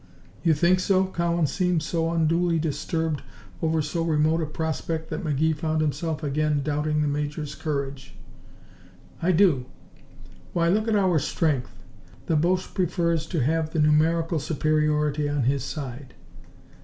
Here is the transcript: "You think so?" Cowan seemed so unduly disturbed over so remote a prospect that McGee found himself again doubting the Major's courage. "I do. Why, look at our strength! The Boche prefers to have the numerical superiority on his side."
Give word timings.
"You 0.41 0.55
think 0.55 0.79
so?" 0.79 1.05
Cowan 1.05 1.45
seemed 1.45 1.83
so 1.83 2.11
unduly 2.11 2.57
disturbed 2.57 3.21
over 3.61 3.83
so 3.83 4.01
remote 4.01 4.41
a 4.41 4.47
prospect 4.47 5.11
that 5.11 5.23
McGee 5.23 5.55
found 5.55 5.79
himself 5.79 6.23
again 6.23 6.63
doubting 6.63 7.03
the 7.03 7.07
Major's 7.07 7.53
courage. 7.53 8.15
"I 9.21 9.31
do. 9.31 9.65
Why, 10.53 10.69
look 10.69 10.87
at 10.87 10.95
our 10.95 11.19
strength! 11.19 11.83
The 12.25 12.35
Boche 12.35 12.73
prefers 12.73 13.27
to 13.27 13.43
have 13.43 13.69
the 13.69 13.79
numerical 13.79 14.39
superiority 14.39 15.29
on 15.29 15.43
his 15.43 15.63
side." 15.63 16.15